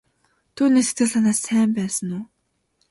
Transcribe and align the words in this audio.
Түүний 0.55 0.85
сэтгэл 0.87 1.09
санаа 1.13 1.35
сайн 1.43 1.69
байсан 1.77 2.09
уу? 2.17 2.23